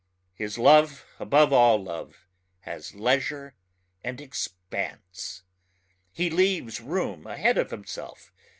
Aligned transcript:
His 0.33 0.57
love 0.57 1.05
above 1.19 1.53
all 1.53 1.83
love 1.83 2.25
has 2.61 2.95
leisure 2.95 3.53
and 4.03 4.19
expanse... 4.19 5.43
he 6.11 6.27
leaves 6.31 6.81
room 6.81 7.27
ahead 7.27 7.59
of 7.59 7.69
himself. 7.69 8.31